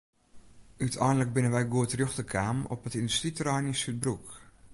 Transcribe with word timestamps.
Uteinlik 0.85 1.29
binne 1.35 1.51
wy 1.55 1.63
goed 1.73 1.89
terjochte 1.91 2.23
kaam 2.33 2.59
op 2.73 2.81
it 2.87 2.97
yndustryterrein 2.99 3.69
yn 3.71 3.79
Súdbroek. 3.81 4.27